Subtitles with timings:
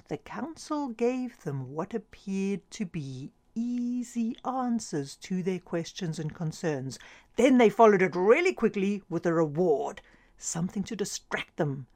[0.09, 6.97] the council gave them what appeared to be easy answers to their questions and concerns.
[7.35, 10.01] Then they followed it really quickly with a reward,
[10.38, 11.88] something to distract them.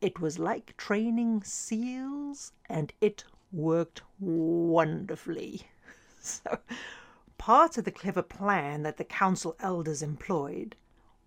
[0.00, 5.62] It was like training seals, and it worked wonderfully.
[6.20, 6.58] So,
[7.38, 10.74] part of the clever plan that the council elders employed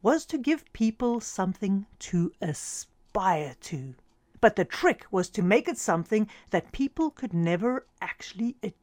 [0.02, 3.96] was to give people something to aspire to.
[4.42, 8.79] But the trick was to make it something that people could never actually achieve.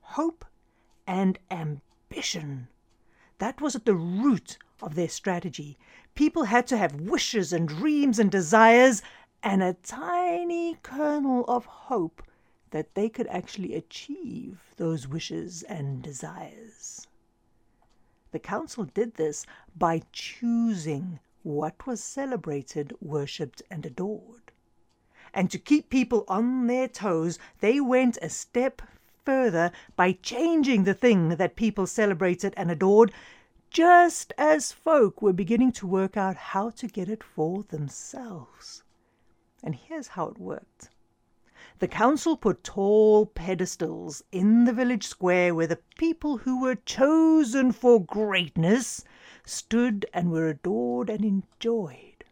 [0.00, 0.44] Hope
[1.06, 2.68] and ambition.
[3.38, 5.78] That was at the root of their strategy.
[6.14, 9.02] People had to have wishes and dreams and desires
[9.42, 12.22] and a tiny kernel of hope
[12.70, 17.06] that they could actually achieve those wishes and desires.
[18.32, 19.46] The council did this
[19.76, 24.33] by choosing what was celebrated, worshipped, and adored.
[25.36, 28.80] And to keep people on their toes, they went a step
[29.24, 33.12] further by changing the thing that people celebrated and adored,
[33.68, 38.84] just as folk were beginning to work out how to get it for themselves.
[39.60, 40.90] And here's how it worked.
[41.80, 47.72] The council put tall pedestals in the village square where the people who were chosen
[47.72, 49.04] for greatness
[49.44, 52.24] stood and were adored and enjoyed.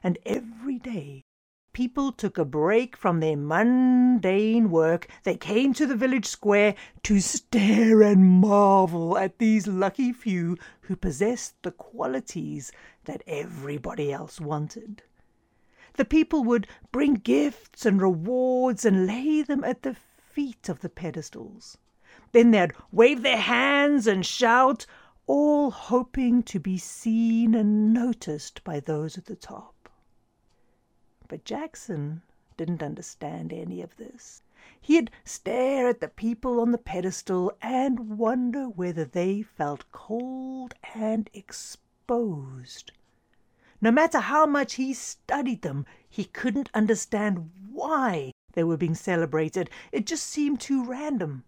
[0.00, 1.24] And every day
[1.72, 5.08] people took a break from their mundane work.
[5.24, 10.96] They came to the village square to stare and marvel at these lucky few who
[10.96, 12.72] possessed the qualities
[13.04, 15.02] that everybody else wanted.
[15.94, 20.88] The people would bring gifts and rewards and lay them at the feet of the
[20.88, 21.78] pedestals.
[22.32, 24.86] Then they'd wave their hands and shout,
[25.26, 29.79] all hoping to be seen and noticed by those at the top.
[31.30, 32.22] But Jackson
[32.56, 34.42] didn't understand any of this.
[34.80, 41.30] He'd stare at the people on the pedestal and wonder whether they felt cold and
[41.32, 42.90] exposed.
[43.80, 49.70] No matter how much he studied them, he couldn't understand why they were being celebrated.
[49.92, 51.44] It just seemed too random.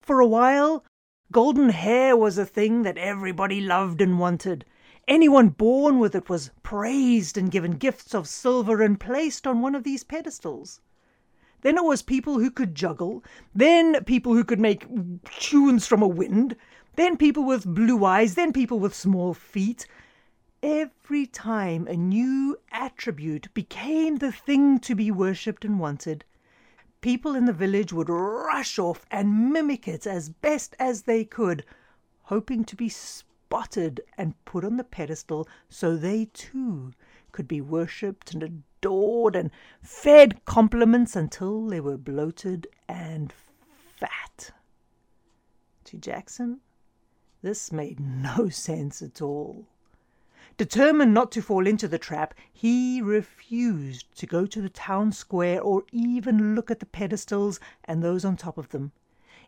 [0.00, 0.82] For a while,
[1.30, 4.64] golden hair was a thing that everybody loved and wanted.
[5.08, 9.76] Anyone born with it was praised and given gifts of silver and placed on one
[9.76, 10.80] of these pedestals.
[11.60, 13.22] Then it was people who could juggle,
[13.54, 14.84] then people who could make
[15.38, 16.56] tunes from a wind,
[16.96, 19.86] then people with blue eyes, then people with small feet.
[20.60, 26.24] Every time a new attribute became the thing to be worshipped and wanted,
[27.00, 31.64] people in the village would rush off and mimic it as best as they could,
[32.22, 32.88] hoping to be
[33.46, 36.92] spotted and put on the pedestal so they too
[37.30, 43.32] could be worshipped and adored and fed compliments until they were bloated and
[44.00, 44.50] fat.
[45.84, 46.58] To Jackson,
[47.40, 49.68] this made no sense at all.
[50.56, 55.60] Determined not to fall into the trap, he refused to go to the town square
[55.60, 58.90] or even look at the pedestals and those on top of them.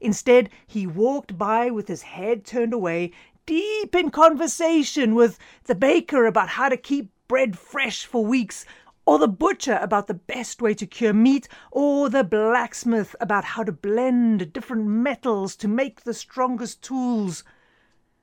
[0.00, 3.11] Instead, he walked by with his head turned away,
[3.49, 8.67] deep in conversation with the baker about how to keep bread fresh for weeks,
[9.06, 13.65] or the butcher about the best way to cure meat, or the blacksmith about how
[13.65, 17.43] to blend different metals to make the strongest tools.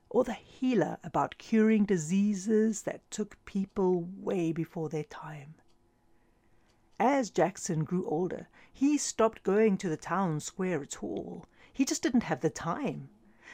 [0.08, 5.54] or the healer about curing diseases that took people way before their time.
[6.98, 11.44] As Jackson grew older, he stopped going to the town square at all.
[11.72, 13.10] He just didn't have the time.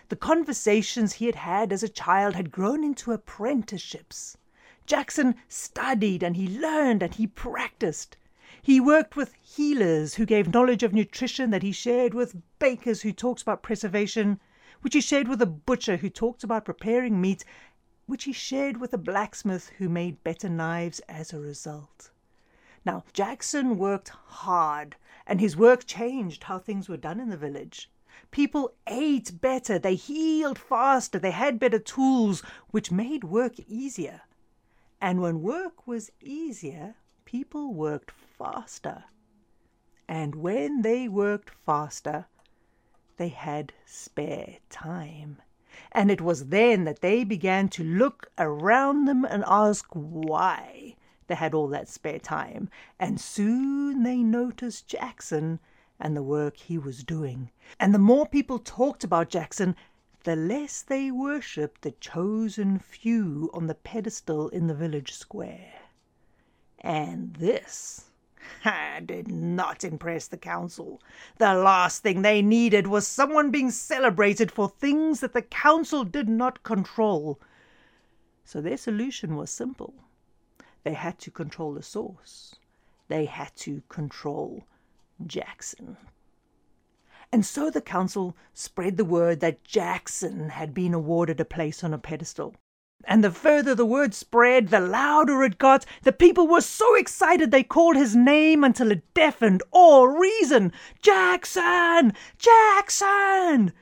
[0.08, 4.36] The conversations he had had as a child had grown into apprenticeships.
[4.84, 8.16] Jackson studied and he learned and he practiced.
[8.60, 13.12] He worked with healers who gave knowledge of nutrition that he shared with bakers who
[13.12, 14.40] talked about preservation,
[14.80, 17.44] which he shared with a butcher who talked about preparing meat,
[18.06, 22.10] which he shared with a blacksmith who made better knives as a result.
[22.84, 24.96] Now, Jackson worked hard,
[25.26, 27.88] and his work changed how things were done in the village.
[28.30, 34.22] People ate better, they healed faster, they had better tools, which made work easier.
[35.00, 39.04] And when work was easier, people worked faster.
[40.08, 42.26] And when they worked faster,
[43.16, 45.40] they had spare time.
[45.90, 50.96] And it was then that they began to look around them and ask why
[51.28, 52.68] they had all that spare time,
[52.98, 55.60] and soon they noticed Jackson
[56.02, 57.48] and the work he was doing.
[57.78, 59.76] And the more people talked about Jackson,
[60.24, 65.74] the less they worshipped the chosen few on the pedestal in the village square.
[66.80, 68.06] And this
[69.06, 71.00] did not impress the council.
[71.38, 76.28] The last thing they needed was someone being celebrated for things that the council did
[76.28, 77.38] not control.
[78.44, 79.94] So their solution was simple.
[80.82, 82.56] They had to control the source.
[83.06, 84.64] They had to control
[85.26, 85.96] Jackson.
[87.32, 91.94] And so the council spread the word that Jackson had been awarded a place on
[91.94, 92.54] a pedestal.
[93.04, 95.84] And the further the word spread, the louder it got.
[96.02, 100.72] The people were so excited they called his name until it deafened all reason.
[101.00, 102.12] Jackson!
[102.38, 103.72] Jackson!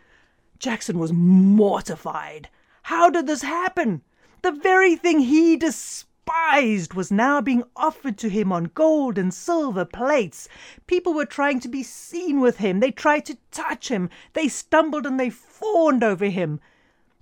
[0.58, 2.48] Jackson was mortified.
[2.84, 4.02] How did this happen?
[4.42, 9.34] The very thing he despised despised was now being offered to him on gold and
[9.34, 10.48] silver plates.
[10.86, 12.78] People were trying to be seen with him.
[12.78, 14.08] They tried to touch him.
[14.32, 16.60] They stumbled and they fawned over him.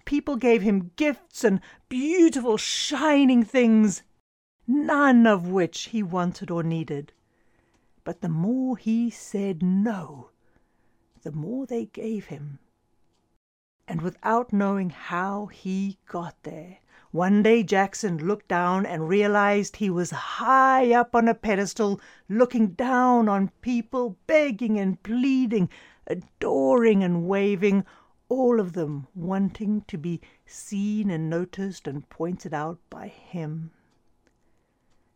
[0.04, 4.02] People gave him gifts and beautiful, shining things,
[4.66, 7.12] none of which he wanted or needed.
[8.04, 10.30] But the more he said no,
[11.22, 12.58] the more they gave him.
[13.86, 16.78] And without knowing how he got there,
[17.12, 22.68] one day Jackson looked down and realized he was high up on a pedestal, looking
[22.72, 25.70] down on people, begging and pleading,
[26.06, 27.86] adoring and waving,
[28.28, 33.70] all of them wanting to be seen and noticed and pointed out by him.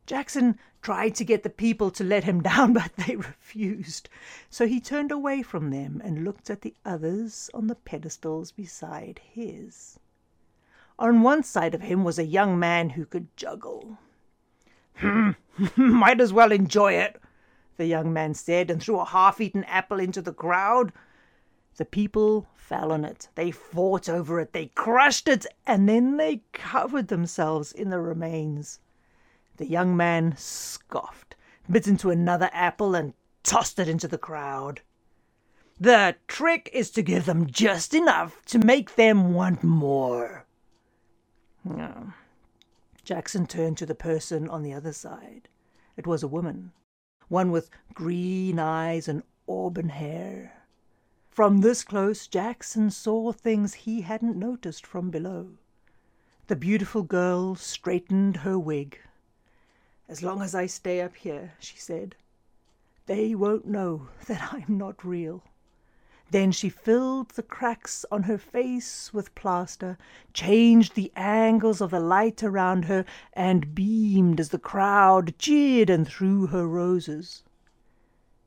[0.07, 4.09] Jackson tried to get the people to let him down, but they refused.
[4.49, 9.21] So he turned away from them and looked at the others on the pedestals beside
[9.23, 9.99] his.
[11.03, 13.99] On one side of him was a young man who could juggle.
[14.99, 15.33] "Hmm,
[15.77, 17.21] might as well enjoy it,"
[17.77, 20.93] the young man said, and threw a half eaten apple into the crowd.
[21.75, 23.29] The people fell on it.
[23.35, 24.53] They fought over it.
[24.53, 28.79] They crushed it, and then they covered themselves in the remains.
[29.57, 31.35] The young man scoffed,
[31.69, 34.83] bit into another apple, and tossed it into the crowd.
[35.81, 40.47] The trick is to give them just enough to make them want more.
[41.65, 42.13] No.
[43.05, 45.49] Jackson turned to the person on the other side.
[45.97, 46.73] It was a woman,
[47.29, 50.65] one with green eyes and auburn hair.
[51.31, 55.51] From this close, Jackson saw things he hadn't noticed from below.
[56.47, 58.99] The beautiful girl straightened her wig.
[60.09, 62.17] As long as I stay up here, she said,
[63.07, 65.43] they won't know that I'm not real.
[66.33, 69.99] Then she filled the cracks on her face with plaster,
[70.33, 76.09] changed the angles of the light around her, and beamed as the crowd cheered and
[76.09, 77.45] threw her roses.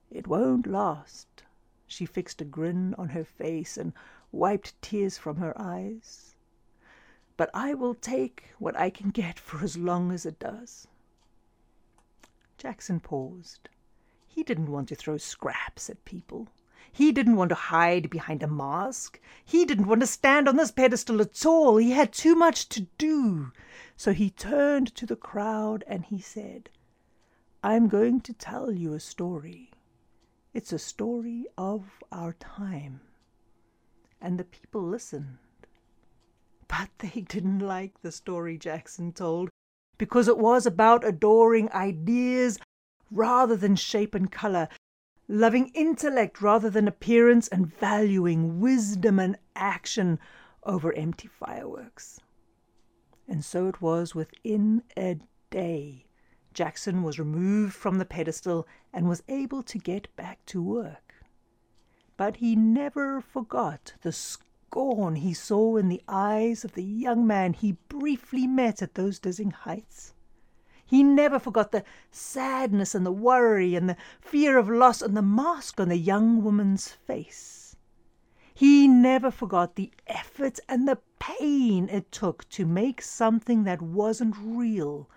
[0.09, 1.43] It won't last.
[1.85, 3.93] She fixed a grin on her face and
[4.31, 6.35] wiped tears from her eyes.
[7.37, 10.87] But I will take what I can get for as long as it does.
[12.57, 13.69] Jackson paused.
[14.27, 16.47] He didn't want to throw scraps at people.
[16.91, 19.19] He didn't want to hide behind a mask.
[19.43, 21.77] He didn't want to stand on this pedestal at all.
[21.77, 23.51] He had too much to do.
[23.97, 26.69] So he turned to the crowd and he said,
[27.63, 29.71] I'm going to tell you a story.
[30.53, 33.01] It's a story of our time.
[34.21, 35.37] And the people listened.
[36.67, 39.49] But they didn't like the story Jackson told
[39.97, 42.59] because it was about adoring ideas
[43.11, 44.67] rather than shape and color,
[45.27, 50.19] loving intellect rather than appearance, and valuing wisdom and action
[50.63, 52.19] over empty fireworks.
[53.27, 55.17] And so it was within a
[55.49, 56.05] day.
[56.53, 61.13] Jackson was removed from the pedestal and was able to get back to work.
[62.17, 67.53] But he never forgot the scorn he saw in the eyes of the young man
[67.53, 70.14] he briefly met at those dizzying heights.
[70.85, 75.21] He never forgot the sadness and the worry and the fear of loss on the
[75.21, 77.75] mask on the young woman's face.
[78.53, 84.35] He never forgot the effort and the pain it took to make something that wasn't
[84.39, 85.09] real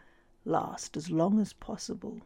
[0.45, 2.23] last as long as possible.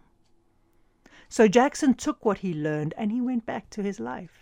[1.28, 4.41] So Jackson took what he learned and he went back to his life.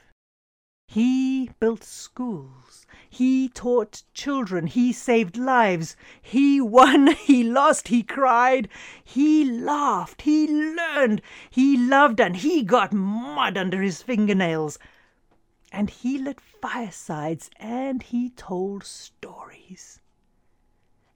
[0.92, 2.85] He built schools.
[3.09, 4.66] He taught children.
[4.66, 5.94] He saved lives.
[6.20, 7.06] He won.
[7.14, 7.87] He lost.
[7.87, 8.68] He cried.
[9.04, 10.23] He laughed.
[10.23, 11.23] He learned.
[11.49, 14.80] He loved and he got mud under his fingernails.
[15.70, 20.00] And he lit firesides and he told stories.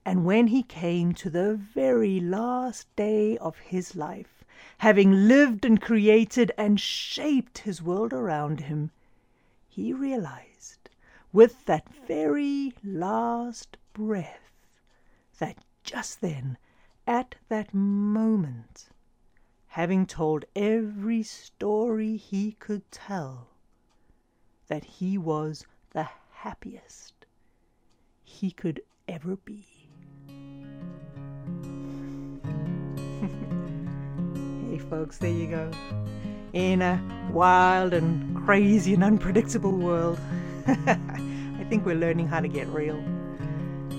[0.06, 4.44] And when he came to the very last day of his life,
[4.78, 8.92] having lived and created and shaped his world around him,
[9.74, 10.88] he realized
[11.32, 14.52] with that very last breath
[15.40, 16.56] that just then,
[17.08, 18.88] at that moment,
[19.66, 23.48] having told every story he could tell,
[24.68, 27.26] that he was the happiest
[28.22, 29.66] he could ever be.
[34.70, 35.68] hey, folks, there you go.
[36.54, 40.20] In a wild and crazy and unpredictable world.
[40.68, 43.02] I think we're learning how to get real.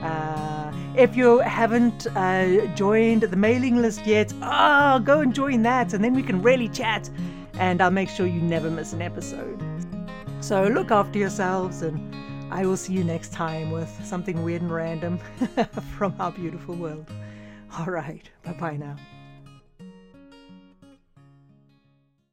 [0.03, 5.93] Uh, if you haven't uh, joined the mailing list yet, oh, go and join that,
[5.93, 7.11] and then we can really chat,
[7.55, 9.63] and I'll make sure you never miss an episode.
[10.41, 12.15] So look after yourselves, and
[12.53, 15.19] I will see you next time with something weird and random
[15.97, 17.11] from our beautiful world.
[17.79, 18.97] All right, bye bye now.